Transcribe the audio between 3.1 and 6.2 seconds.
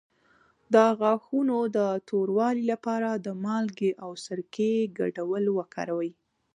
د مالګې او سرکې ګډول وکاروئ